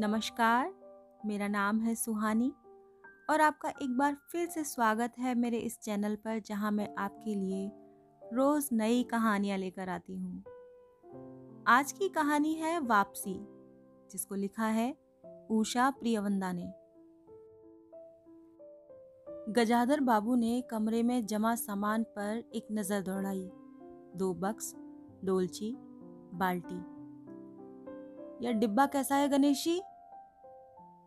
[0.00, 0.70] नमस्कार,
[1.26, 2.52] मेरा नाम है सुहानी
[3.30, 7.34] और आपका एक बार फिर से स्वागत है मेरे इस चैनल पर जहाँ मैं आपके
[7.34, 7.70] लिए
[8.22, 13.34] रोज़ नई कहानियाँ लेकर आती हूँ। आज की कहानी है वापसी,
[14.12, 14.90] जिसको लिखा है
[15.50, 16.72] उषा प्रियवंदा ने
[19.52, 23.48] गजाधर बाबू ने कमरे में जमा सामान पर एक नज़र दौड़ाई,
[24.16, 24.74] दो बक्स,
[25.24, 25.74] डोलची,
[26.34, 26.97] बाल्टी
[28.42, 29.80] यह डिब्बा कैसा है गणेशी?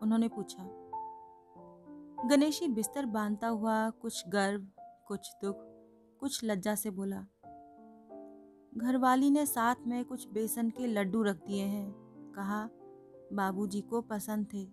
[0.02, 0.64] उन्होंने पूछा।
[2.28, 4.66] गणेशी बिस्तर बांधता हुआ कुछ गर्व,
[5.06, 5.56] कुछ दुख,
[6.20, 7.26] कुछ लज्जा से बोला,
[8.76, 11.92] घरवाली ने साथ में कुछ बेसन के लड्डू रख दिए हैं।
[12.36, 12.68] कहा,
[13.32, 14.64] बाबूजी को पसंद थे।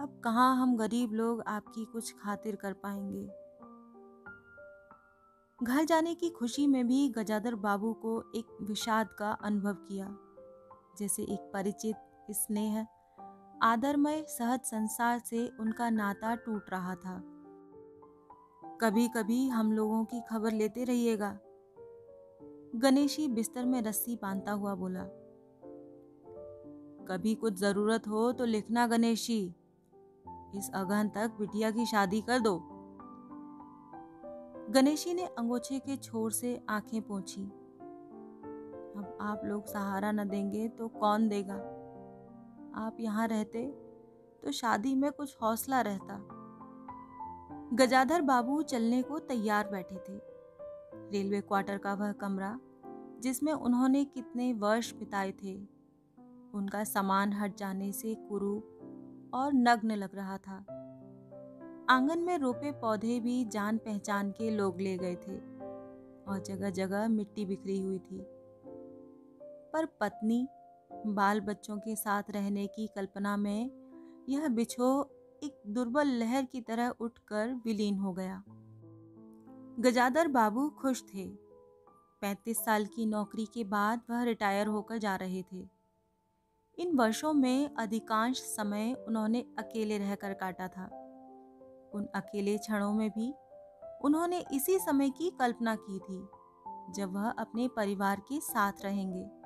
[0.00, 3.26] अब कहाँ हम गरीब लोग आपकी कुछ खातिर कर पाएँगे?
[5.62, 10.16] घर जाने की खुशी में भी गजादर बाबू को एक विषाद का अनुभव किया।
[10.98, 11.96] जैसे एक परिचित
[12.30, 12.86] स्नेह,
[13.62, 17.20] आदरमय सहज संसार से उनका नाता टूट रहा था।
[18.80, 21.38] कभी कभी हम लोगों की खबर लेते रहिएगा।
[22.76, 25.04] गणेशी बिस्तर में रस्सी बांधता हुआ बोला,
[27.08, 29.42] कभी कुछ ज़रूरत हो तो लिखना गणेशी
[30.54, 32.56] इस अगहन तक बिटिया की शादी कर दो।
[34.70, 37.42] गणेशी ने अंगोछे के छोर से आँखें पोंछी।
[38.96, 41.54] अब आप लोग सहारा न देंगे तो कौन देगा?
[42.74, 43.66] आप यहाँ रहते
[44.44, 46.28] तो शादी में कुछ हौसला रहता।
[47.72, 50.20] गजाधर बाबू चलने को तैयार बैठे थे।
[51.12, 52.58] रेलवे क्वार्टर का वह कमरा,
[53.20, 55.68] जिसमें उन्होंने कितने वर्ष बिताए थे,
[56.54, 60.56] उनका सामान हट जाने से कुरूप और नग्न लग रहा था।
[61.90, 65.36] आँगन में रोपे पौधे भी जान पहचान के लोग ले गए थे
[66.24, 68.26] और जगह जगह मिट्टी बिखरी हुई थी।
[69.74, 70.46] पर पत्नी
[71.06, 73.70] बाल बच्चों के साथ रहने की कल्पना में
[74.28, 74.88] यह बिछो
[75.42, 78.42] एक दुर्बल लहर की तरह उठकर विलीन हो गया।
[79.80, 81.28] गजादर बाबू खुश थे।
[82.20, 85.68] पैंतीस साल की नौकरी के बाद वह रिटायर होकर जा रहे थे।
[86.78, 90.84] इन वर्षों में अधिकांश समय उन्होंने अकेले रहकर काटा था।
[91.94, 93.34] उन अकेले क्षणों में भी
[94.04, 96.28] उन्होंने इसी समय की कल्पना की थी,
[96.92, 99.43] जब वह अपने परिवार के साथ रहेंगे।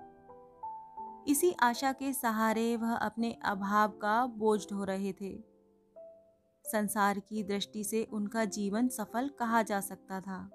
[1.26, 5.44] इसी आशा के सहारे वह अपने अभाव का बोझ ढो रहे थे।
[6.64, 10.50] संसार की दृष्टि से उनका जीवन सफल कहा जा सकता था।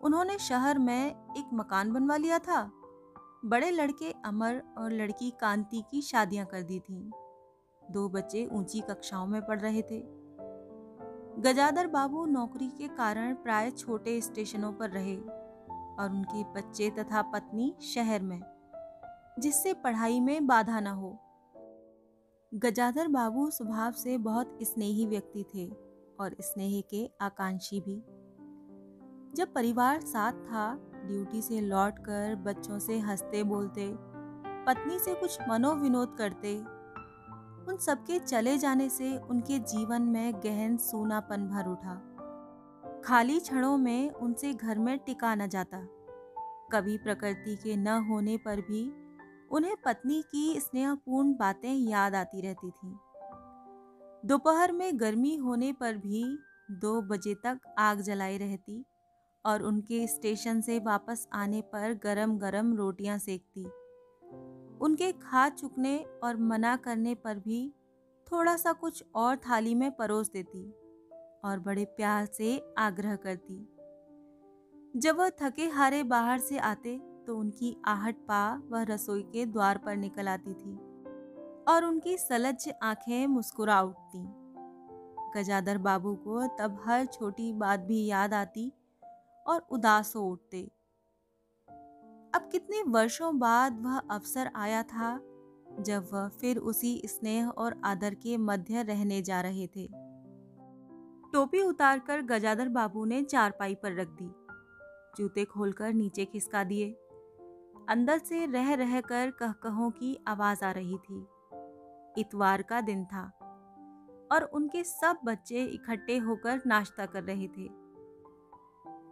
[0.00, 2.72] उन्होंने शहर में एक मकान बनवा लिया था।
[3.44, 7.10] बड़े लड़के अमर और लड़की कांति की शादियाँ कर दी थीं।
[7.90, 10.18] दो बच्चे ऊँची कक्षाओं में पढ़ रहे थे।
[11.40, 17.74] गजादर बाबू नौकरी के कारण प्राय छोटे स्टेशनों पर रहे और उनके बच्चे तथा पत्नी
[17.82, 18.57] शहर में।
[19.38, 21.18] जिससे पढ़ाई में बाधा न हो।
[22.54, 25.68] गजाधर बाबू स्वभाव से बहुत स्नेही व्यक्ति थे
[26.20, 28.02] और स्नेह के आकांक्षी भी।
[29.34, 33.94] जब परिवार साथ था, ड्यूटी से लौटकर बच्चों से हँसते बोलते,
[34.66, 36.58] पत्नी से कुछ मनोविनोद करते,
[37.68, 41.94] उन सबके चले जाने से उनके जीवन में गहन सूनापन भर उठा।
[43.04, 45.86] खाली क्षणों में उनसे घर में टिका न जाता।
[46.72, 48.97] कभी प्रकृति के न होने पर भी
[49.50, 52.96] उन्हें पत्नी की स्नेहपूर्ण बातें याद आती रहती थीं।
[54.26, 56.24] दोपहर में गर्मी होने पर भी
[56.70, 58.84] दो बजे तक आग जलाई रहती
[59.44, 63.64] और उनके स्टेशन से वापस आने पर गरम गरम रोटियाँ सेकती
[64.80, 67.68] उनके खा चुकने और मना करने पर भी
[68.26, 70.70] थोड़ा सा कुछ और थाली में परोस देती
[71.44, 73.66] और बड़े प्यार से आग्रह करती
[74.94, 79.78] जब वह थके हारे बाहर से आते तो उनकी आहट पा वह रसोई के द्वार
[79.78, 80.76] पर निकल आती थी
[81.68, 84.18] और उनकी सलज आँखें मुस्कुरा उठती।
[85.36, 88.72] गजादर बाबू को तब हर छोटी बात भी याद आती
[89.46, 90.60] और उदास हो उठते।
[92.34, 95.20] अब कितने वर्षों बाद वह अवसर आया था
[95.80, 99.86] जब वह फिर उसी स्नेह और आदर के मध्य रहने जा रहे थे।
[101.32, 104.30] टोपी उतारकर गजादर बाबू ने चारपाई पर रख दी।
[105.16, 106.96] जूते खोलकर नीचे खिसका दिए।
[107.88, 111.26] अंदर से रह रह कर कहकहों की आवाज़ आ रही थी।
[112.18, 113.22] इतवार का दिन था
[114.32, 117.68] और उनके सब बच्चे इकट्ठे होकर नाश्ता कर रहे थे।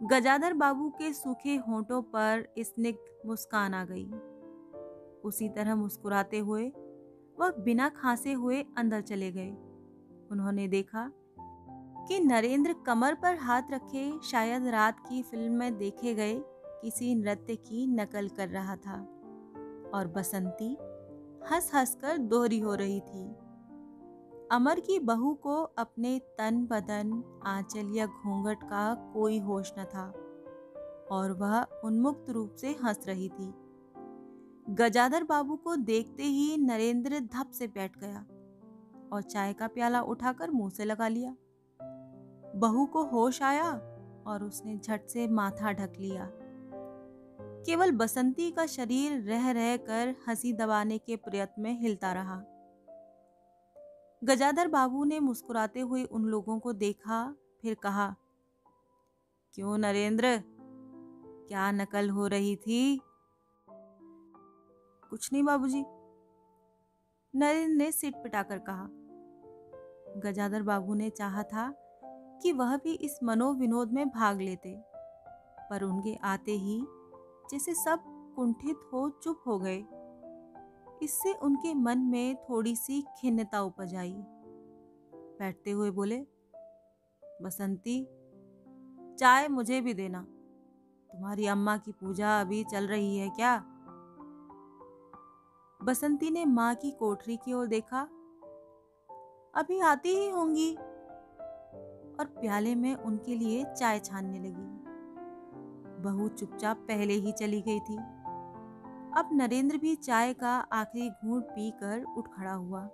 [0.07, 4.11] गजाधर बाबू के सूखे होठों पर स्निग्ध मुस्कान आ गई।
[5.21, 6.71] उसी तरह मुस्कुराते हुए
[7.39, 9.49] वह बिना खांसे हुए अंदर चले गए।
[10.31, 11.11] उन्होंने देखा
[12.07, 16.39] कि नरेंद्र कमर पर हाथ रखे शायद रात की फ़िल्म में देखे गए
[16.81, 18.99] किसी नृत्य की नकल कर रहा था
[19.93, 20.77] और बसंती
[21.51, 23.25] हंस हंस कर दोहरी हो रही थी।
[24.51, 30.07] अमर की बहू को अपने तन बदन आंचल या घूंघट का कोई होश न था
[31.11, 33.53] और वह उन्मुक्त रूप से हंस रही थी।
[34.69, 38.25] गजाधर बाबू को देखते ही नरेंद्र धप से बैठ गया
[39.13, 41.35] और चाय का प्याला उठाकर मुँह से लगा लिया।
[42.55, 43.71] बहू को होश आया
[44.27, 46.29] और उसने झट से माथा ढक लिया।
[47.65, 52.43] केवल बसंती का शरीर रह रह कर हँसी दबाने के प्रयत्न में हिलता रहा।
[54.23, 58.15] गजाधर बाबू ने मुस्कुराते हुए उन लोगों को देखा, फिर कहा,
[59.53, 60.43] क्यों नरेंद्र?
[61.47, 63.01] क्या नकल हो रही थी?
[65.09, 65.85] कुछ नहीं बाबूजी।
[67.35, 68.87] नरेंद्र ने सिट पिटाकर कहा।
[70.19, 71.73] गजाधर बाबू ने चाहा था
[72.41, 74.83] कि वह भी इस मनोविनोद में भाग लेते,
[75.69, 76.87] पर उनके आते ही
[77.51, 78.03] जैसे सब
[78.35, 79.85] कुंठित हो चुप हो गए।
[81.03, 84.15] इससे उनके मन में थोड़ी सी खिन्नता उपज आई।
[85.13, 86.27] बैठते हुए बोले,
[87.41, 88.07] बसंती,
[89.15, 90.21] चाय मुझे भी देना।
[91.11, 93.63] तुम्हारी अम्मा की पूजा अभी चल रही है क्या?
[95.83, 98.01] बसंती ने माँ की कोठरी की ओर देखा।
[99.55, 100.75] अभी आती ही होंगी।
[102.19, 104.76] और प्याले में उनके लिए चाय छानने लगी।
[105.99, 107.97] बहू चुपचाप पहले ही चली गई थी।
[109.17, 112.89] अब नरेंद्र भी चाय का आखिरी घूंट पीकर उठ खड़ा हुआ।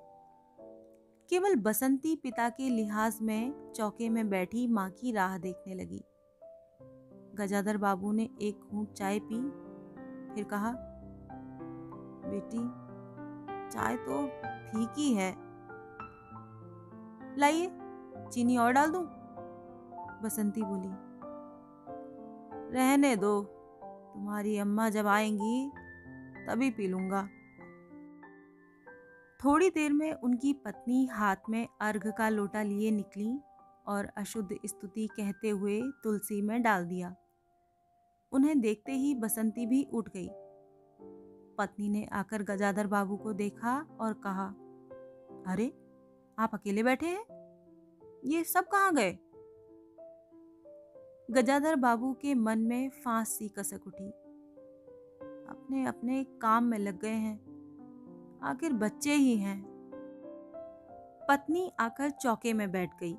[1.29, 6.03] केवल बसंती पिता के लिहाज में चौके में बैठी माँ की राह देखने लगी।
[7.35, 9.39] गजाधर बाबू ने एक घूंट चाय पी,
[10.35, 10.73] फिर कहा,
[12.25, 12.57] बेटी,
[13.69, 14.27] चाय तो
[14.69, 15.35] फीकी है।
[17.38, 17.71] लाइए,
[18.33, 19.03] चीनी और डाल दूँ?
[20.23, 21.12] बसंती बोली
[22.74, 23.44] रहने दो।
[24.14, 25.72] तुम्हारी अम्मा जब आएँगी,
[26.46, 27.30] तभी पी लूँगा।
[29.46, 33.40] थोड़ी देर में उनकी पत्नी हाथ में अर्घ का लोटा लिए निकली
[33.88, 37.16] और अशुद्ध स्तुति कहते हुए तुलसी में डाल दिया।
[38.31, 40.30] उन्हें देखते ही बसंती भी उठ गई।
[41.58, 44.48] पत्नी ने आकर गजाधर बाबू को देखा और कहा,
[45.52, 45.78] अरे,
[46.40, 47.25] आप अकेले बैठे हैं?
[48.25, 49.18] ये सब कहाँ गए?
[51.31, 54.10] गजाधर बाबू के मन में फांस सी कसक उठी।
[55.50, 57.40] अपने अपने काम में लग गए हैं।
[58.44, 59.66] आखिर बच्चे ही हैं।
[61.30, 63.14] पत्नी आकर चौके में बैठ गई।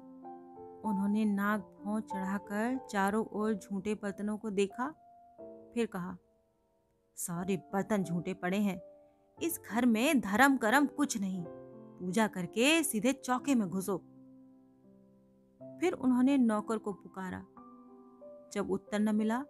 [0.85, 4.89] उन्होंने नाक भौं चढ़ाकर चारों ओर झूठे बर्तनों को देखा।
[5.75, 6.17] फिर कहा,
[7.17, 8.81] सारे बर्तन झूठे पड़े हैं।
[9.43, 13.99] इस घर में धर्म करम कुछ नहीं। पूजा करके सीधे चौके में घुसो।
[15.81, 17.47] फिर उन्होंने नौकर को पुकारा।
[18.55, 19.43] जब उत्तर न मिला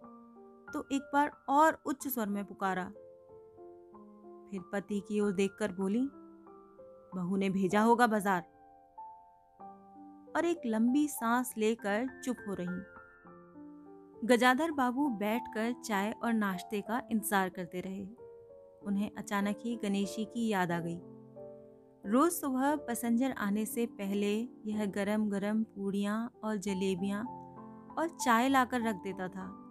[0.67, 2.85] तो एक बार और उच्च स्वर में पुकारा।
[4.49, 6.07] फिर पति की ओर देखकर बोली,
[7.15, 8.41] बहू ने भेजा होगा बाज़ार।
[10.35, 17.01] और एक लंबी सांस लेकर चुप हो रही। गजाधर बाबू बैठकर चाय और नाश्ते का
[17.11, 18.05] इंतज़ार करते रहे।
[18.87, 20.99] उन्हें अचानक ही गणेशी की याद आ गई।
[22.05, 24.33] रोज सुबह पैसेंजर आने से पहले
[24.65, 27.23] यह गरम गरम पूड़ियाँ और जलेबियाँ
[27.97, 29.61] और चाय लाकर रख देता था।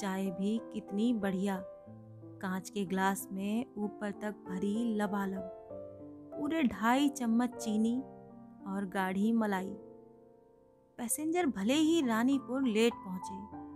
[0.00, 1.62] चाय भी कितनी बढ़िया।
[2.42, 5.52] कांच के ग्लास में ऊपर तक भरी लबालब।
[6.38, 8.00] पूरे ढाई चम्मच चीनी
[8.66, 9.76] और गाढ़ी मलाई।
[10.98, 13.66] पैसेंजर भले ही रानीपुर लेट पहुँचे।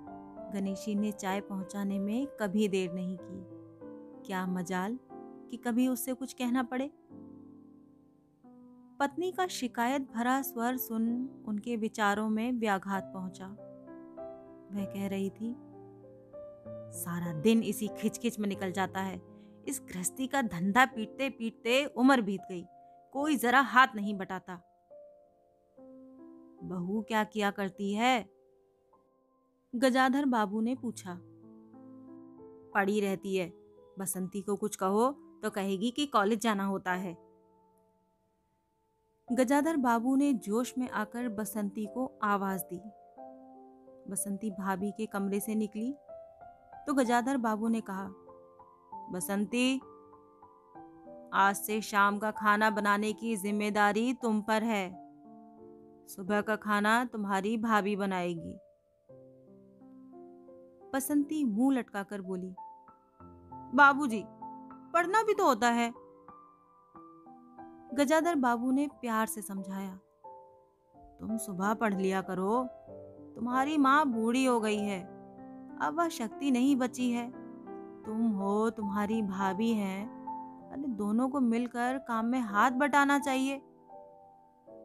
[0.53, 3.61] गणेशी ने चाय पहुँचाने में कभी देर नहीं की।
[4.27, 4.99] क्या मजाल
[5.51, 6.91] कि कभी उससे कुछ कहना पड़े।
[9.01, 13.70] पत्नी का शिकायत भरा स्वर सुन उनके विचारों में व्याघात पहुँचा।
[14.73, 15.55] वह कह रही थी,
[16.95, 19.21] सारा दिन इसी खिचखिच में निकल जाता है।
[19.69, 22.65] इस गृहस्थी का धंधा पीटते पीटते उम्र बीत गई।
[23.13, 24.61] कोई जरा हाथ नहीं बटाता।
[26.63, 28.29] बहू क्या किया करती है?
[29.75, 31.19] गजाधर बाबू ने पूछा।
[32.75, 33.53] पड़ी रहती है।
[33.99, 35.11] बसंती को कुछ कहो
[35.43, 37.17] तो कहेगी कि कॉलेज जाना होता है।
[39.33, 42.81] गजाधर बाबू ने जोश में आकर बसंती को आवाज़ दी।
[44.11, 45.93] बसंती भाभी के कमरे से निकली।
[46.87, 48.09] तो गजाधर बाबू ने कहा,
[49.13, 49.81] बसंती,
[51.35, 54.89] आज से शाम का खाना बनाने की ज़िम्मेदारी तुम पर है।
[56.09, 58.59] सुबह का खाना तुम्हारी भाभी बनाएगी।
[60.93, 62.55] बसंती मुँह लटकाकर बोली,
[63.75, 64.23] बाबूजी,
[64.95, 65.93] पढ़ना भी तो होता है।
[67.95, 69.99] गजाधर बाबू ने प्यार से समझाया,
[71.21, 72.63] तुम सुबह पढ़ लिया करो
[73.41, 75.03] तुम्हारी माँ बूढ़ी हो गई है।
[75.81, 77.31] अब वह शक्ति नहीं बची है।
[78.03, 80.07] तुम हो, तुम्हारी भाभी है।
[80.73, 83.63] अरे, दोनों को मिलकर काम में हाथ बटाना चाहिए।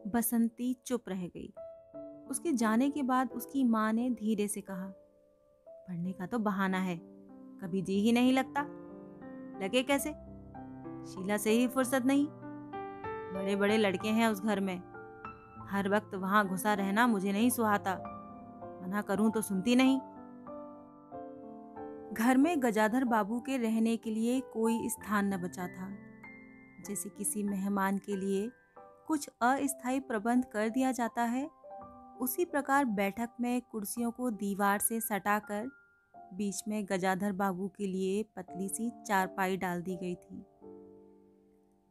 [0.06, 1.54] बसंती चुप रह गई।
[2.30, 4.86] उसके जाने के बाद उसकी माँ ने धीरे से कहा,
[5.68, 6.96] पढ़ने का तो बहाना है।
[7.62, 8.62] कभी जी ही नहीं लगता।
[9.64, 10.10] लगे कैसे?
[11.06, 12.26] शीला से ही फुर्सत नहीं।
[13.34, 14.82] बड़े बड़े लड़के हैं उस घर में।
[15.68, 18.15] हर वक्त वहाँ घुसा रहना मुझे नहीं सुहाता।
[18.86, 19.98] मना करूँ तो सुनती नहीं।
[22.14, 25.88] घर में गजाधर बाबू के रहने के लिए कोई स्थान न बचा था।
[26.88, 28.50] जैसे किसी मेहमान के लिए
[29.06, 31.50] कुछ अस्थायी प्रबंध कर दिया जाता है,
[32.20, 35.68] उसी प्रकार बैठक में कुर्सियों को दीवार से सटाकर
[36.34, 40.44] बीच में गजाधर बाबू के लिए पतली सी चारपाई डाल दी गई थी।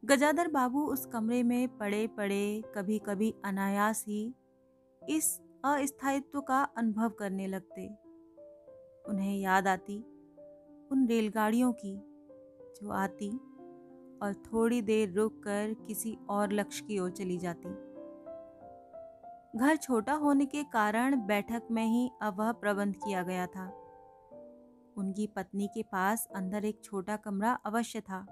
[0.04, 4.34] गजाधर बाबू उस कमरे में पड़े पड़े कभी कभी अनायास ही
[5.08, 5.40] इस
[5.74, 7.86] अस्थायित्व का अनुभव करने लगते।
[9.04, 9.98] उन्हें याद आती
[10.90, 11.96] उन रेलगाड़ियों की,
[12.80, 13.30] जो आती
[14.22, 17.68] और थोड़ी देर रुक कर किसी और लक्ष्य की ओर चली जाती।
[19.58, 23.66] घर छोटा होने के कारण बैठक में ही अब वह प्रबंध किया गया था।
[24.96, 28.26] उनकी पत्नी के पास अंदर एक छोटा कमरा अवश्य था,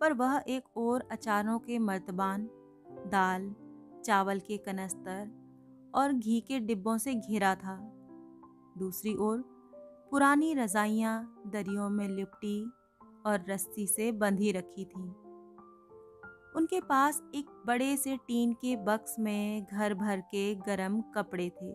[0.00, 2.48] पर वह एक और अचारों के मर्तबान,
[3.06, 3.54] दाल,
[4.04, 5.45] चावल के कनस्तर
[5.94, 7.92] और घी के डिब्बों से घिरा था।
[8.78, 9.44] दूसरी ओर,
[10.10, 12.72] पुरानी रजाइयाँ दरियों में लिपटी
[13.26, 15.14] और रस्सी से बंधी रखी थी।
[16.56, 21.74] उनके पास एक बड़े से टीन के बक्स में घर भर के गरम कपड़े थे।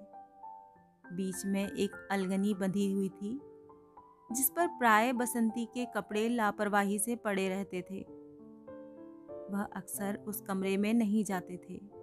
[1.15, 3.41] बीच में एक अलगनी बंधी हुई थी,
[4.31, 8.01] जिस पर प्राय बसंती के कपड़े लापरवाही से पड़े रहते थे।
[9.53, 12.00] वह अक्सर उस कमरे में नहीं जाते थे।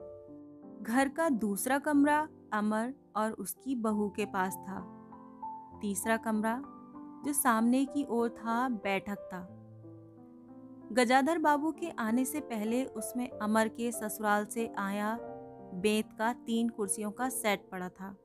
[0.83, 4.95] घर का दूसरा कमरा अमर और उसकी बहू के पास था।
[5.81, 6.63] तीसरा कमरा,
[7.25, 9.55] जो सामने की ओर था, बैठक था।
[10.93, 15.19] गजाधर बाबू के आने से पहले उसमें अमर के ससुराल से आया
[15.75, 18.17] बेत का तीन कुर्सियों का सेट पड़ा था।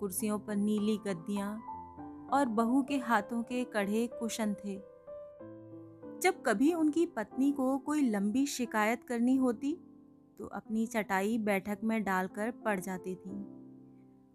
[0.00, 1.60] कुर्सियों पर नीली गद्दियाँ
[2.32, 4.82] और बहू के हाथों के कढ़े कुशन थे।
[6.20, 9.78] जब कभी उनकी पत्नी को कोई लंबी शिकायत करनी होती
[10.42, 13.44] तो अपनी चटाई बैठक में डालकर पड़ जाती थी।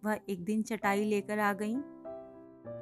[0.04, 1.78] वह एक दिन चटाई लेकर आ गईं।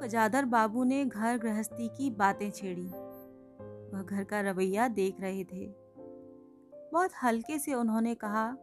[0.02, 2.86] गजाधर बाबू ने घर गृहस्थी की बातें छेड़ी।
[3.92, 5.74] वह घर का रवैया देख रहे थे।
[6.92, 8.56] बहुत हल्के से उन्होंने कहा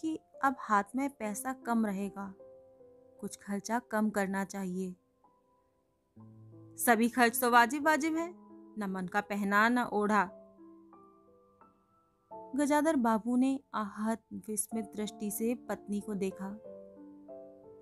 [0.00, 2.34] कि अब हाथ में पैसा कम रहेगा।
[3.20, 4.96] कुछ खर्चा कम करना चाहिए।
[6.76, 8.34] सभी खर्च तो वाजिब वाजिब है।
[8.78, 10.43] न मन का पहना, न ओढ़ा।
[12.54, 16.48] गजाधर बाबू ने आहत, विस्मित दृष्टि से पत्नी को देखा।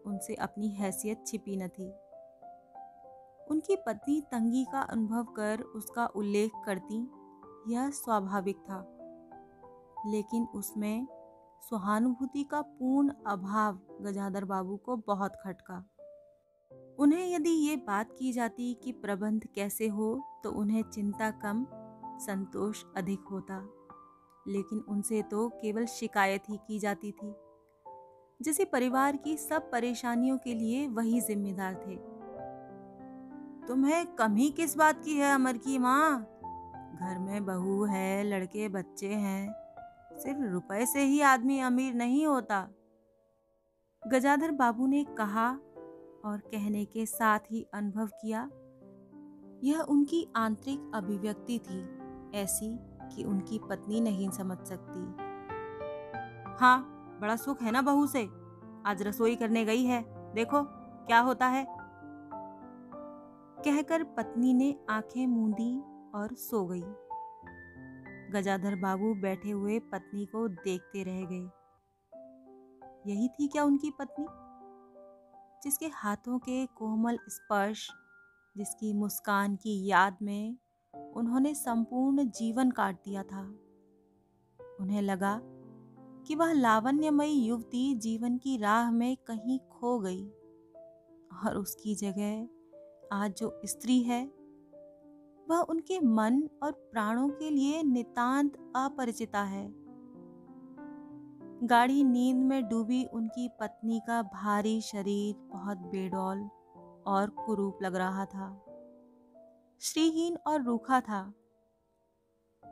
[0.07, 1.91] उनसे अपनी हैसियत छिपी न थी।
[3.51, 7.11] उनकी पत्नी तंगी का अनुभव कर उसका उल्लेख करती,
[7.73, 8.99] यह स्वाभाविक था।
[10.07, 11.07] लेकिन उसमें
[11.71, 15.89] सहानुभूति का पूर्ण अभाव गजाधर बाबू को बहुत खटका।
[16.99, 21.67] उन्हें यदि ये बात की जाती कि प्रबंध कैसे हो तो उन्हें चिंता कम,
[22.19, 23.69] संतोष अधिक होता।
[24.49, 27.35] लेकिन उनसे तो केवल शिकायत ही की जाती थी।
[28.43, 32.13] जिसे परिवार की सब परेशानियों के लिए वही जिम्मेदार थे।
[33.69, 36.21] तुम्हें कमी किस बात की है अमर की माँ?
[37.01, 39.55] घर में बहू है, लड़के बच्चे हैं,
[40.19, 42.69] सिर्फ़ रुपए से ही आदमी अमीर नहीं होता।
[44.07, 45.51] गजाधर बाबू ने कहा
[46.25, 48.51] और कहने के साथ ही अनुभव किया।
[49.65, 51.99] यह उनकी आंतरिक अभिव्यक्ति थी,
[52.35, 52.79] ऐसी
[53.17, 55.17] कि उनकी पत्नी नहीं समझ सकती।
[56.61, 56.89] हाँ
[57.21, 58.29] बड़ा सुख है ना बहू से?
[58.87, 60.63] आज रसोई करने गई है। देखो,
[61.07, 61.67] क्या होता है?
[63.65, 65.81] कहकर पत्नी ने आँखें मूंदी
[66.15, 66.85] और सो गई।
[68.33, 71.51] गजाधर बाबू बैठे हुए पत्नी को देखते रह गए।
[73.07, 74.27] यही थी क्या उनकी पत्नी?
[75.63, 77.91] जिसके हाथों के कोमल स्पर्श,
[78.57, 80.57] जिसकी मुस्कान की याद में
[80.95, 83.55] उन्होंने संपूर्ण जीवन काट दिया था।
[84.81, 85.41] उन्हें लगा
[86.27, 90.29] कि वह लावण्यमयी युवती जीवन की राह में कहीं खो गई
[91.45, 92.49] और उसकी जगह
[93.13, 94.25] आज जो स्त्री है,
[95.51, 99.75] वह उनके मन और प्राणों के लिए नितांत अपरिचिता है।
[101.63, 106.49] गाढ़ी नींद में डूबी उनकी पत्नी का भारी शरीर बहुत बेडौल
[107.07, 108.65] और कुरूप लग रहा था।
[109.83, 111.33] श्रीहीन और रूखा था।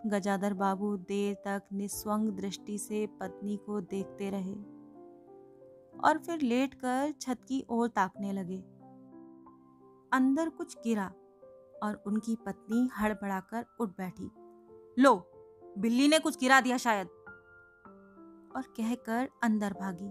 [0.07, 4.55] गजाधर बाबू देर तक निस्वंग दृष्टि से पत्नी को देखते रहे
[6.00, 8.59] और फिर लेटकर छत की ओर ताकने लगे।
[10.12, 11.07] अंदर कुछ गिरा
[11.83, 14.31] और उनकी पत्नी हड़बड़ाकर उठ बैठी।
[15.02, 15.14] लो,
[15.79, 17.09] बिल्ली ने कुछ गिरा दिया शायद।
[18.57, 20.11] और कहकर अंदर भागी।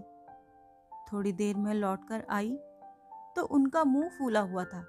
[1.12, 2.56] थोड़ी देर में लौटकर आई
[3.36, 4.86] तो उनका मुँह फूला हुआ था।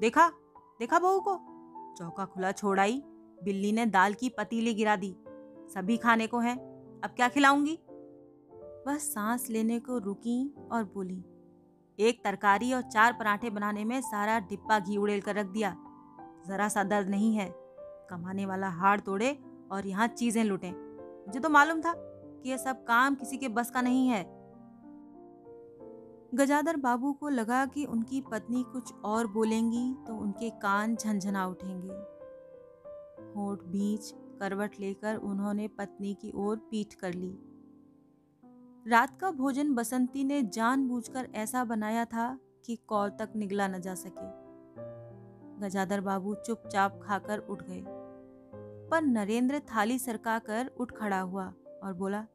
[0.00, 0.30] देखा?
[0.80, 1.34] देखा बहू को?
[1.98, 3.02] चौका खुला छोड़ाई
[3.38, 5.14] बिल्ली ने दाल की पतीली गिरा दी।
[5.68, 6.54] सभी खाने को है।
[7.04, 7.78] अब क्या खिलाऊँगी?
[8.86, 10.38] बस सांस लेने को रुकी
[10.72, 11.24] और बोली,
[11.98, 15.76] एक तरकारी और चार पराठे बनाने में सारा डिब्बा घी उड़ेल कर रख दिया।
[16.48, 17.50] जरा सा दर्द नहीं है।
[18.10, 19.36] कमाने वाला हाड़ तोड़े
[19.72, 23.70] और यहाँ चीज़ें लुटे। मुझे तो मालूम था कि यह सब काम किसी के बस
[23.70, 24.22] का नहीं है।
[26.34, 31.92] गजादर बाबू को लगा कि उनकी पत्नी कुछ और बोलेंगी तो उनके कान झंझना उठेंगे।
[33.34, 37.38] होठ बीच करवट लेकर उन्होंने पत्नी की ओर पीठ कर ली।
[38.86, 43.94] रात का भोजन बसंती ने जानबूझकर ऐसा बनाया था कि कौल तक निगला न जा
[43.94, 44.28] सके।
[45.60, 47.84] गजादर बाबू चुपचाप खाकर उठ गए।
[48.90, 52.26] पर नरेंद्र थाली सरका कर उठ खड़ा हुआ और बोला,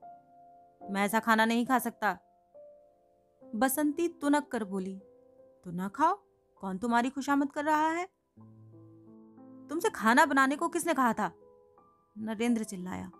[0.81, 2.17] मैं ऐसा खाना नहीं खा सकता।
[3.55, 4.99] बसंती तुनक कर बोली
[5.63, 6.15] तो न खाओ?
[6.61, 8.05] कौन तुम्हारी खुशामद कर रहा है?
[9.69, 11.31] तुमसे खाना बनाने को किसने कहा था?
[12.17, 13.11] नरेंद्र चिल्लाया।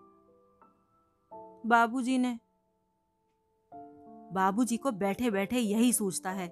[1.65, 2.39] बाबूजी ने।
[4.33, 6.47] बाबूजी को बैठे बैठे यही सोचता है।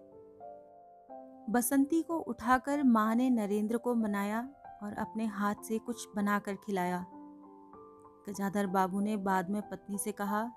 [1.49, 4.49] बसंती को उठाकर माँ ने नरेंद्र को मनाया
[4.83, 7.05] और अपने हाथ से कुछ बनाकर खिलाया।
[8.29, 10.51] गजाधर बाबू ने बाद में पत्नी से कहा,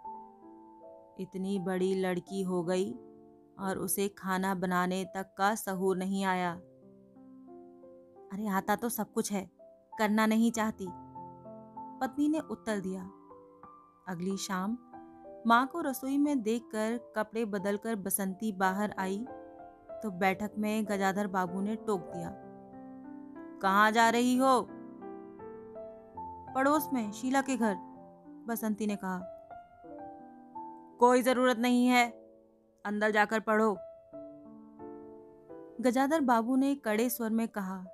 [1.21, 2.93] इतनी बड़ी लड़की हो गई
[3.59, 6.53] और उसे खाना बनाने तक का सहूर नहीं आया।
[8.33, 9.51] अरे, आता तो सब कुछ है,
[9.99, 10.87] करना नहीं चाहती।
[12.01, 13.11] पत्नी ने उत्तर दिया।
[14.09, 14.79] अगली शाम,
[15.47, 19.27] माँ को रसोई में देखकर कपड़े बदलकर बसंती बाहर आई
[20.03, 22.33] तो बैठक में गजाधर बाबू ने टोक दिया।
[23.63, 24.69] कहाँ जा रही हो?
[26.55, 27.77] पड़ोस में, शीला के घर,
[28.49, 29.21] बसंती ने कहा।
[30.99, 32.26] कोई ज़रूरत नहीं है।
[32.87, 33.77] अंदर जाकर पढ़ो।
[35.81, 37.85] गजाधर बाबू ने कड़े स्वर में कहा,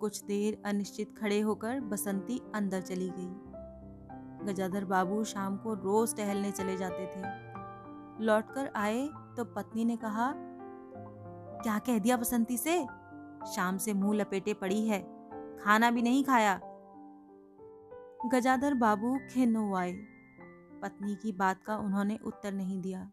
[0.00, 6.50] कुछ देर अनिश्चित खड़े होकर बसंती अंदर चली गई। गजाधर बाबू शाम को रोज टहलने
[6.50, 9.06] चले जाते थे। लौटकर आए
[9.36, 10.32] तो पत्नी ने कहा,
[11.62, 12.78] क्या कह दिया बसंती से?
[13.46, 15.00] शाम से मुँह लपेटे पड़ी है,
[15.58, 16.60] खाना भी नहीं खाया।
[18.26, 19.92] गजाधर बाबू खिन्न हुए
[20.82, 23.10] पत्नी की बात का उन्होंने उत्तर नहीं दिया।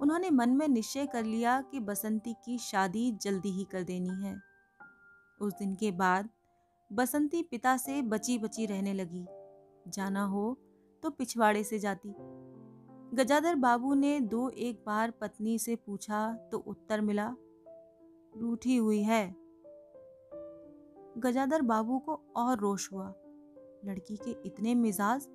[0.00, 4.36] उन्होंने मन में निश्चय कर लिया कि बसंती की शादी जल्दी ही कर देनी है।
[5.40, 6.28] उस दिन के बाद
[6.90, 9.24] बसंती पिता से बची बची रहने लगी।
[9.90, 10.56] जाना हो
[11.02, 12.14] तो पिछवाड़े से जाती।
[13.14, 17.34] गजाधर बाबू ने दो एक बार पत्नी से पूछा तो उत्तर मिला,
[18.36, 19.34] रूठी हुई है।
[21.18, 23.08] गजाधर बाबू को और रोष हुआ।
[23.84, 25.28] लड़की के इतने मिजाज,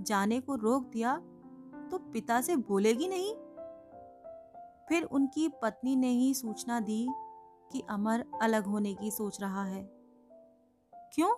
[0.00, 1.16] जाने को रोक दिया
[1.90, 3.34] तो पिता से बोलेगी नहीं?
[4.88, 7.08] फिर उनकी पत्नी ने ही सूचना दी
[7.72, 9.84] कि अमर अलग होने की सोच रहा है।
[10.94, 11.36] क्यों?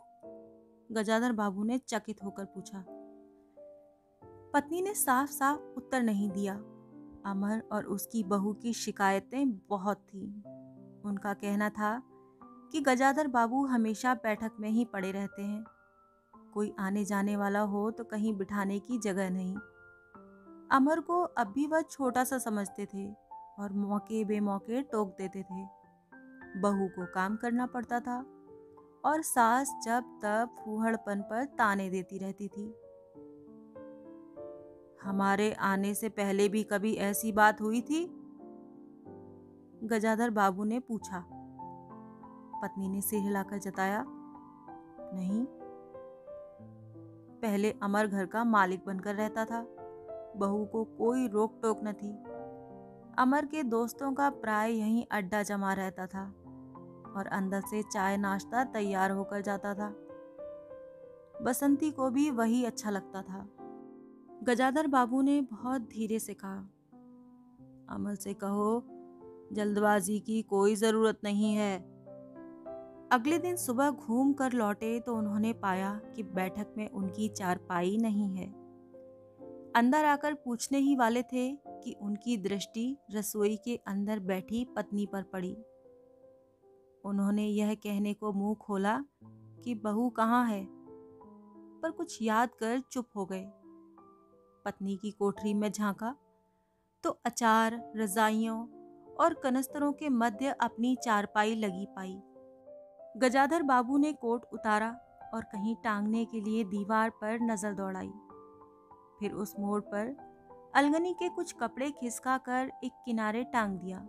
[0.92, 2.84] गजाधर बाबू ने चकित होकर पूछा।
[4.54, 6.54] पत्नी ने साफ़ साफ़ उत्तर नहीं दिया।
[7.30, 10.42] अमर और उसकी बहू की शिकायतें बहुत थीं।
[11.02, 12.02] उनका कहना था
[12.72, 15.64] कि गजाधर बाबू हमेशा बैठक में ही पड़े रहते हैं।
[16.54, 19.56] कोई आने जाने वाला हो तो कहीं बिठाने की जगह नहीं।
[20.72, 25.64] अमर को अब भी वह छोटा सा समझते थे। और मौके बेमौके टोक देते थे।
[26.60, 28.18] बहू को काम करना पड़ता था
[29.04, 32.74] और सास जब तब फूहड़पन पर ताने देती रहती थी।
[35.02, 38.04] हमारे आने से पहले भी कभी ऐसी बात हुई थी?
[39.84, 41.24] गजाधर बाबू ने पूछा।
[42.62, 44.04] पत्नी ने सिर हिलाकर जताया,
[45.14, 45.46] नहीं।
[47.42, 49.66] पहले अमर घर का मालिक बनकर रहता था।
[50.36, 52.29] बहू को कोई रोक टोक न थी।
[53.18, 56.22] अमर के दोस्तों का प्राय यहीं अड्डा जमा रहता था
[57.16, 59.88] और अंदर से चाय नाश्ता तैयार होकर जाता था।
[61.44, 63.48] बसंती को भी वही अच्छा लगता था।
[64.42, 66.58] गजाधर बाबू ने बहुत धीरे से कहा,
[67.94, 68.84] अमर से कहो,
[69.52, 71.76] जल्दबाजी की कोई ज़रूरत नहीं है।
[73.12, 78.36] अगले दिन सुबह घूम कर लौटे तो उन्होंने पाया कि बैठक में उनकी चारपाई नहीं
[78.36, 78.59] है।
[79.76, 85.22] अंदर आकर पूछने ही वाले थे कि उनकी दृष्टि रसोई के अंदर बैठी पत्नी पर
[85.22, 85.52] पड़ी।
[87.04, 88.96] उन्होंने यह कहने को मुँह खोला
[89.64, 90.64] कि बहू कहाँ है,
[91.82, 93.44] पर कुछ याद कर चुप हो गए।
[94.64, 96.14] पत्नी की कोठरी में झांका
[97.04, 98.58] तो अचार, रजाइयों
[99.16, 102.20] और कनस्तरों के मध्य अपनी चारपाई लगी पाई।
[103.16, 104.90] गजाधर बाबू ने कोट उतारा
[105.34, 108.10] और कहीं टांगने के लिए दीवार पर नज़र दौड़ाई।
[109.20, 110.16] फिर उस मोड़ पर
[110.74, 114.06] अलगनी के कुछ कपड़े खिसका कर एक किनारे टांग दिया।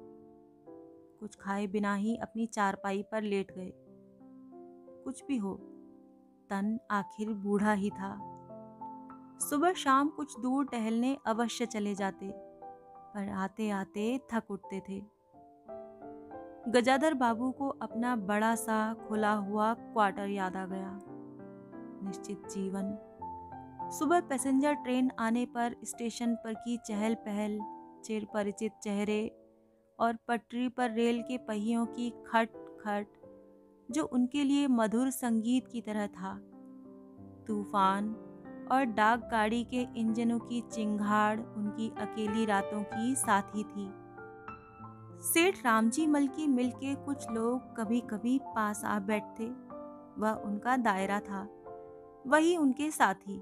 [1.19, 3.71] कुछ खाए बिना ही अपनी चारपाई पर लेट गए।
[5.05, 5.53] कुछ भी हो,
[6.49, 8.17] तन आखिर बूढ़ा ही था।
[9.41, 12.31] सुबह शाम कुछ दूर टहलने अवश्य चले जाते,
[13.13, 14.99] पर आते आते थक उठते थे।
[16.67, 20.99] गजाधर बाबू को अपना बड़ा सा खुला हुआ क्वार्टर याद आ गया।
[22.03, 22.97] निश्चित जीवन
[23.91, 27.59] सुबह पैसेंजर ट्रेन आने पर स्टेशन पर की चहल पहल,
[28.05, 29.31] चिर परिचित चेहरे
[29.99, 32.49] और पटरी पर रेल के पहियों की खट
[32.81, 33.07] खट,
[33.89, 36.33] जो उनके लिए मधुर संगीत की तरह था।
[37.47, 38.09] तूफ़ान
[38.71, 43.89] और डाक गाड़ी के इंजनों की चिंगाड़ उनकी अकेली रातों की साथी थी।
[45.23, 49.45] सेठ रामजी मल की मिल के कुछ लोग कभी कभी पास आ बैठते,
[50.21, 51.47] वह उनका दायरा था,
[52.27, 53.41] वही उनके साथी।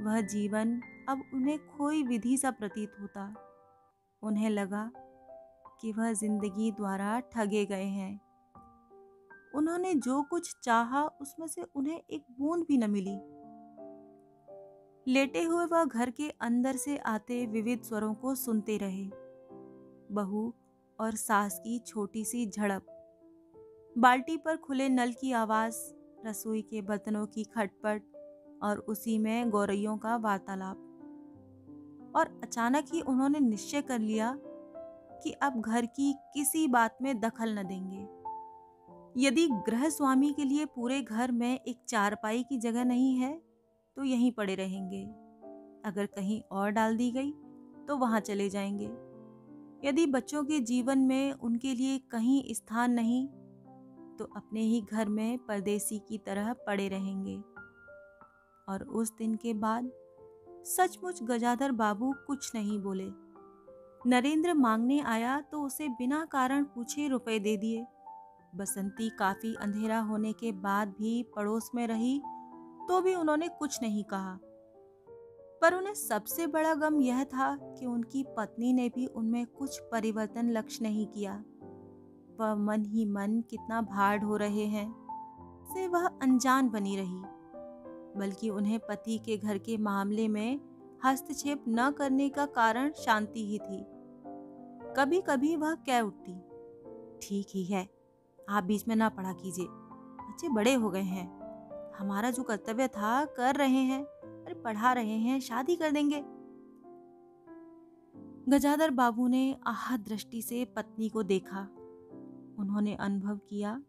[0.00, 3.34] वह जीवन अब उन्हें खोई विधि सा प्रतीत होता।
[4.22, 4.90] उन्हें लगा
[5.80, 8.20] कि वह ज़िंदगी द्वारा ठगे गए हैं।
[9.54, 13.18] उन्होंने जो कुछ चाहा उसमें से उन्हें एक बूंद भी न मिली।
[15.12, 19.10] लेटे हुए वह घर के अंदर से आते विविध स्वरों को सुनते रहे।
[20.14, 20.54] बहू
[20.98, 22.86] और सास की छोटी सी झड़प।
[23.98, 25.76] बाल्टी पर खुले नल की आवाज़,
[26.26, 28.02] रसोई के बर्तनों की खटपट
[28.62, 30.82] और उसी में गौरैयों का वार्तालाप।
[32.16, 34.38] और अचानक ही उन्होंने निश्चय कर लिया
[35.22, 38.06] कि अब घर की किसी बात में दखल न देंगे।
[39.16, 43.42] यदि गृह स्वामी के लिए पूरे घर में एक चारपाई की जगह नहीं है
[43.96, 45.04] तो यहीं पड़े रहेंगे।
[45.84, 47.32] अगर कहीं और डाल दी गई
[47.88, 53.26] तो वहाँ चले जाएँगे। यदि बच्चों के जीवन में उनके लिए कहीं स्थान नहीं
[54.16, 57.36] तो अपने ही घर में परदेसी की तरह पड़े रहेंगे।
[58.68, 59.90] और उस दिन के बाद
[60.66, 63.10] सचमुच गजाधर बाबू कुछ नहीं बोले।
[64.10, 67.86] नरेंद्र मांगने आया तो उसे बिना कारण पूछे रुपए दे दिए।
[68.56, 72.18] बसंती काफ़ी अंधेरा होने के बाद भी पड़ोस में रही
[72.88, 74.38] तो भी उन्होंने कुछ नहीं कहा।
[75.62, 80.50] पर उन्हें सबसे बड़ा गम यह था कि उनकी पत्नी ने भी उनमें कुछ परिवर्तन
[80.50, 81.44] लक्ष्य नहीं किया।
[82.40, 85.06] वह मन ही मन कितना भाड़ हो रहे हैं।
[85.74, 87.22] से वह अनजान बनी रही।
[88.16, 90.60] बल्कि उन्हें पति के घर के मामले में
[91.04, 93.84] हस्तक्षेप न करने का कारण शांति ही थी।
[94.96, 96.38] कभी कभी वह कह उठती,
[97.22, 97.88] ठीक ही है,
[98.48, 101.26] आप बीच में ना पढ़ा कीजिए। बच्चे बड़े हो गए हैं।
[101.98, 106.22] हमारा जो कर्तव्य था, कर रहे हैं अरे पढ़ा रहे हैं, शादी कर देंगे।
[108.48, 111.60] गजाधर बाबू ने आहत दृष्टि से पत्नी को देखा।
[112.58, 113.82] उन्होंने अनुभव किया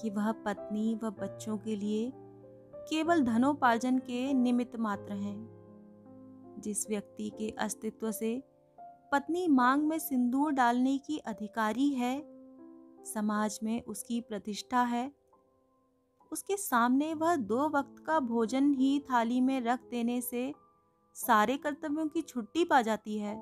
[0.00, 2.12] कि वह पत्नी व बच्चों के लिए
[2.88, 5.52] केवल धनोपार्जन के निमित्त मात्र हैं।
[6.58, 8.42] जिस व्यक्ति के अस्तित्व से
[9.12, 12.22] पत्नी मांग में सिंदूर डालने की अधिकारी है,
[13.04, 15.12] समाज में उसकी प्रतिष्ठा है,
[16.32, 20.54] उसके सामने वह दो वक्त का भोजन ही थाली में रख देने से
[21.14, 23.36] सारे कर्तव्यों की छुट्टी पा जाती है।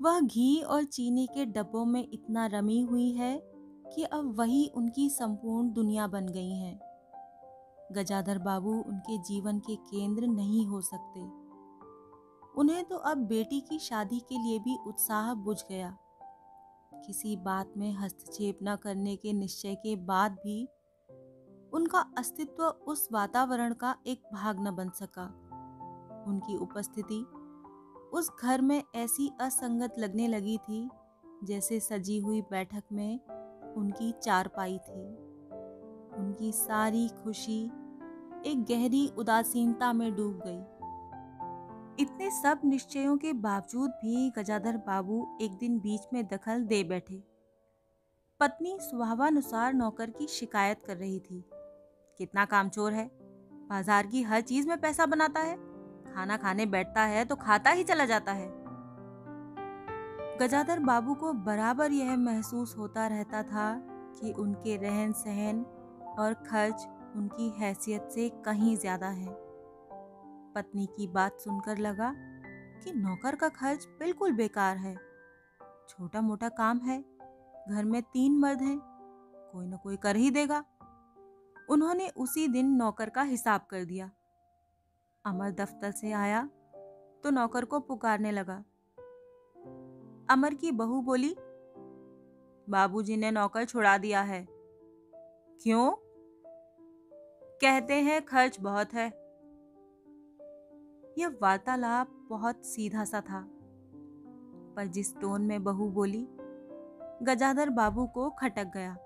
[0.00, 3.42] वह घी और चीनी के डब्बों में इतना रमी हुई है
[3.94, 6.91] कि अब वही उनकी संपूर्ण दुनिया बन गई है।
[7.92, 11.20] गजाधर बाबू उनके जीवन के केंद्र नहीं हो सकते।
[12.56, 15.96] उन्हें तो अब बेटी की शादी के लिए भी उत्साह बुझ गया।
[17.06, 20.68] किसी बात में हस्तक्षेप न करने के निश्चय के बाद भी
[21.72, 25.24] उनका अस्तित्व उस वातावरण का एक भाग न बन सका।
[26.28, 27.24] उनकी उपस्थिति
[28.14, 30.88] उस घर में ऐसी असंगत लगने लगी थी,
[31.44, 33.20] जैसे सजी हुई बैठक में
[33.76, 35.04] उनकी चारपाई थी।
[36.18, 37.70] उनकी सारी खुशी
[38.46, 45.52] एक गहरी उदासीनता में डूब गई। इतने सब निश्चयों के बावजूद भी गजाधर बाबू एक
[45.52, 47.22] दिन बीच में दखल दे बैठे।
[48.40, 51.44] पत्नी स्वभावानुसार नौकर की शिकायत कर रही थी।
[52.18, 53.10] कितना कामचोर है।
[53.70, 55.56] बाज़ार की हर चीज़ में पैसा बनाता है।
[56.14, 58.48] खाना खाने बैठता है तो खाता ही चला जाता है।
[60.40, 63.74] गजाधर बाबू को बराबर यह महसूस होता रहता था
[64.14, 65.64] कि उनके रहन सहन
[66.18, 69.34] और खर्च उनकी हैसियत से कहीं ज़्यादा है।
[70.54, 72.12] पत्नी की बात सुनकर लगा
[72.84, 74.94] कि नौकर का खर्च बिल्कुल बेकार है।
[75.88, 76.98] छोटा मोटा काम है,
[77.70, 78.78] घर में तीन मर्द हैं,
[79.52, 80.64] कोई ना कोई कर ही देगा।
[81.70, 84.10] उन्होंने उसी दिन नौकर का हिसाब कर दिया।
[85.24, 86.48] अमर दफ्तर से आया
[87.24, 88.56] तो नौकर को पुकारने लगा।
[90.30, 91.34] अमर की बहू बोली,
[92.66, 94.46] बाबूजी ने नौकर छुड़ा दिया है।
[95.60, 95.90] क्यों?
[97.64, 99.06] कहते हैं खर्च बहुत है।
[101.18, 103.50] यह वार्तालाप बहुत सीधा सा था।
[104.76, 106.28] पर जिस टोन में बहू बोली,
[107.22, 108.96] गजाधर बाबू को खटक गया।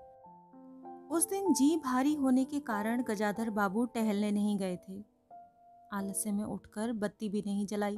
[1.11, 5.03] उस दिन जी भारी होने के कारण गजाधर बाबू टहलने नहीं गए थे।
[5.93, 7.97] आलस्य में उठकर बत्ती भी नहीं जलाई।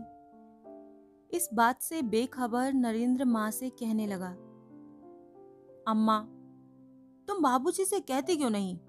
[1.32, 4.32] इस बात से बेखबर नरेंद्र माँ से कहने लगा,
[5.88, 6.20] अम्मा,
[7.28, 8.80] तुम बाबूजी से कहती क्यों नहीं?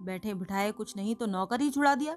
[0.00, 2.12] बैठे बिठाए कुछ नहीं तो नौकर ही छुड़ा दिया।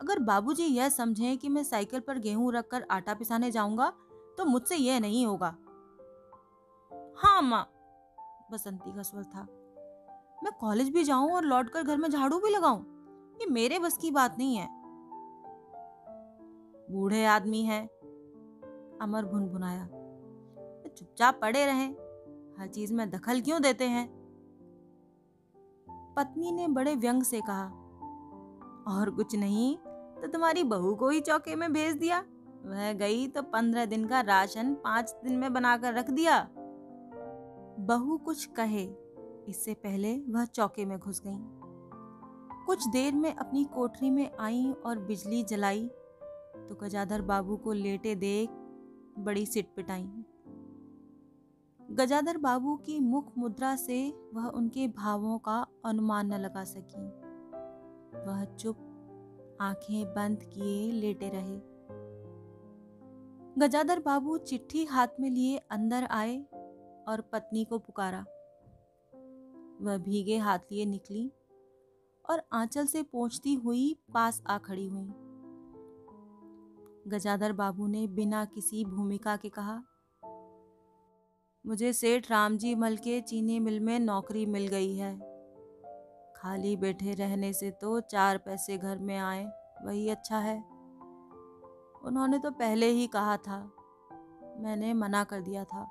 [0.00, 3.92] अगर बाबूजी यह समझें कि मैं साइकिल पर गेहूँ रखकर आटा पिसाने जाऊँगा
[4.38, 5.56] तो मुझसे यह नहीं होगा।
[7.16, 7.66] हाँ अम्मा
[8.52, 9.46] बसंती का स्वर था।
[10.44, 12.84] मैं कॉलेज भी जाऊँ और लौटकर घर में झाड़ू भी लगाऊँ?
[13.40, 14.68] ये मेरे बस की बात नहीं है।
[16.90, 17.84] बूढ़े आदमी है,
[19.02, 19.88] अमर भुनभुनाया।
[20.88, 21.90] चुपचाप पड़े रहें।
[22.58, 24.06] हर चीज़ में दखल क्यों देते हैं?
[26.18, 27.64] पत्नी ने बड़े व्यंग से कहा,
[28.90, 29.76] और कुछ नहीं
[30.16, 32.18] तो तुम्हारी बहू को ही चौके में भेज दिया।
[32.60, 36.38] वह गई तो पंद्रह दिन का राशन पाँच दिन में बनाकर रख दिया।
[37.88, 38.84] बहू कुछ कहे,
[39.48, 41.38] इससे पहले वह चौके में घुस गई।
[42.66, 45.86] कुछ देर में अपनी कोठरी में आई और बिजली जलाई
[46.58, 48.50] तो गजाधर बाबू को लेटे देख
[49.20, 50.08] बड़ी सिट पिटाई।
[51.80, 54.02] गजाधर बाबू की मुख मुद्रा से
[54.34, 57.06] वह उनके भावों का अनुमान न लगा सकी।
[58.26, 58.84] वह चुप
[59.60, 61.60] आँखें बंद किए लेटे रहे।
[63.58, 66.38] गजाधर बाबू चिट्ठी हाथ में लिए अंदर आए
[67.08, 68.24] और पत्नी को पुकारा।
[69.82, 71.30] वह भीगे हाथ लिए निकली
[72.30, 75.12] और आंचल से पहुँचती हुई पास आ खड़ी हुई।
[77.08, 79.82] गजाधर बाबू ने बिना किसी भूमिका के कहा,
[81.64, 85.14] मुझे सेठ रामजी मल के चीनी मिल में नौकरी मिल गई है।
[86.38, 89.44] खाली बैठे रहने से तो चार पैसे घर में आए,
[89.84, 90.58] वही अच्छा है।
[92.04, 93.58] उन्होंने तो पहले ही कहा था।
[94.58, 95.84] मैंने मना कर दिया था।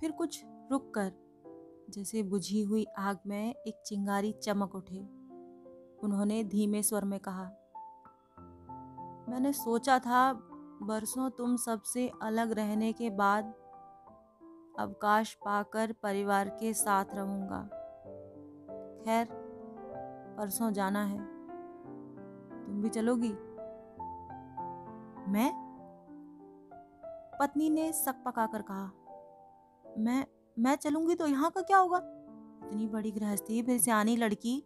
[0.00, 1.12] फिर कुछ रुक कर,
[1.90, 5.00] जैसे बुझी हुई आग में एक चिंगारी चमक उठे।
[6.04, 7.44] उन्होंने धीमे स्वर में कहा,
[9.28, 10.32] मैंने सोचा था
[10.82, 13.52] बरसों तुम सबसे अलग रहने के बाद
[14.78, 17.79] अवकाश पाकर परिवार के साथ रहूँगा।
[19.00, 19.28] खैर,
[20.38, 21.18] परसों जाना है।
[22.66, 23.32] तुम भी चलोगी?
[25.32, 25.50] मैं?
[27.40, 28.90] पत्नी ने सक पकाकर कहा,
[29.98, 30.24] मैं
[30.56, 31.98] मैं चलूँगी तो यहाँ का क्या होगा?
[32.64, 34.62] इतनी बड़ी गृहस्थी, फिर से आनी लड़की।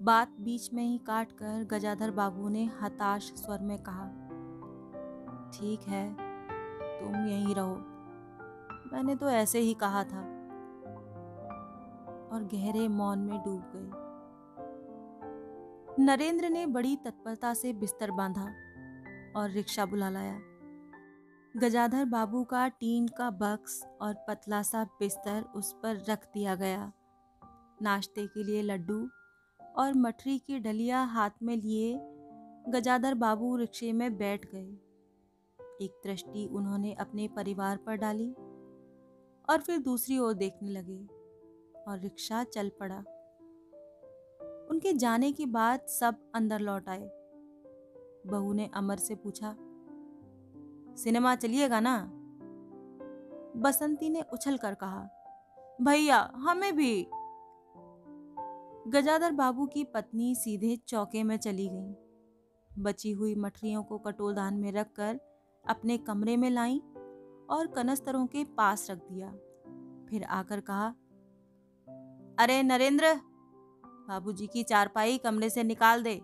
[0.00, 4.06] बात बीच में ही काट कर गजाधर बाबू ने हताश स्वर में कहा,
[5.50, 6.04] ठीक है,
[7.00, 7.74] तुम यहीं रहो।
[8.92, 10.22] मैंने तो ऐसे ही कहा था।
[12.34, 14.02] और गहरे मौन में डूब गए
[16.04, 18.44] नरेंद्र ने बड़ी तत्परता से बिस्तर बांधा
[19.36, 20.40] और रिक्शा बुला लाया।
[21.56, 26.92] गजाधर बाबू का टीन का बक्स और पतला सा बिस्तर उस पर रख दिया गया।
[27.82, 29.08] नाश्ते के लिए लड्डू
[29.76, 32.00] और मठरी की डलिया हाथ में लिए
[32.68, 34.78] गजाधर बाबू रिक्शे में बैठ गए।
[35.82, 38.30] एक दृष्टि उन्होंने अपने परिवार पर डाली
[39.48, 41.23] और फिर दूसरी ओर देखने लगे।
[41.88, 42.98] और रिक्शा चल पड़ा।
[44.70, 47.10] उनके जाने के बाद सब अंदर लौट आए।
[48.26, 49.56] बहू ने अमर से पूछा,
[50.96, 51.96] सिनेमा चलिएगा ना?
[53.56, 55.08] बसंती ने उछल कर कहा,
[55.82, 57.06] भैया, हमें भी।
[58.88, 61.94] गजाधर बाबू की पत्नी सीधे चौके में चली गई।
[62.82, 65.20] बची हुई मठरियों को कटोलदान में रखकर
[65.64, 66.78] अपने कमरे में लाई
[67.50, 69.30] और कनस्तरों के पास रख दिया।
[70.10, 70.94] फिर आकर कहा
[72.38, 73.14] अरे नरेंद्र
[73.86, 76.22] बाबूजी की चारपाई कमरे से निकाल दे।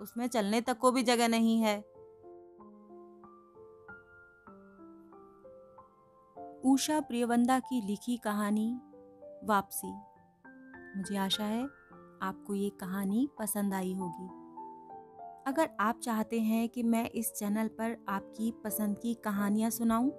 [0.00, 1.78] उसमें चलने तक को भी जगह नहीं है।
[6.64, 8.80] उषा प्रियवंदा की लिखी कहानी
[9.44, 9.92] वापसी।
[10.96, 11.64] मुझे आशा है
[12.22, 14.28] आपको ये कहानी पसंद आई होगी।
[15.46, 20.10] अगर आप चाहते हैं कि मैं इस चैनल पर आपकी पसंद की कहानियाँ सुनाऊं,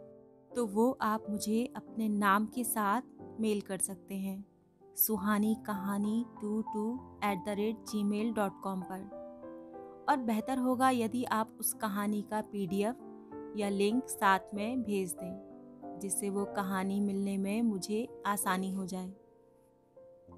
[0.55, 3.01] तो वो आप मुझे अपने नाम के साथ
[3.39, 4.54] मेल कर सकते हैं।
[4.97, 6.83] Suhani Kahani two two
[7.23, 12.41] at the rate gmail dot com पर। और बेहतर होगा यदि आप उस कहानी का
[12.41, 18.85] पीडीएफ या लिंक साथ में भेज दें, जिससे वो कहानी मिलने में मुझे आसानी हो
[18.85, 19.13] जाए।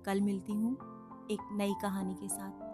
[0.05, 0.73] कल मिलती हूँ
[1.31, 2.66] एक नई कहानी के साथ।